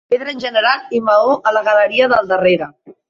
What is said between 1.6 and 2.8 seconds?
galeria del darrere.